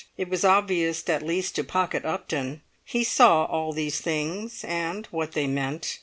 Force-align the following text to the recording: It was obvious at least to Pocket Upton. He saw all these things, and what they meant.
It 0.17 0.29
was 0.29 0.43
obvious 0.43 1.07
at 1.09 1.21
least 1.21 1.53
to 1.57 1.63
Pocket 1.63 2.05
Upton. 2.05 2.63
He 2.83 3.03
saw 3.03 3.45
all 3.45 3.71
these 3.71 4.01
things, 4.01 4.63
and 4.63 5.05
what 5.11 5.33
they 5.33 5.45
meant. 5.45 5.99